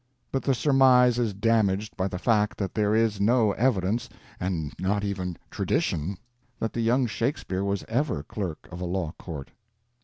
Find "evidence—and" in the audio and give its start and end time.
3.51-4.73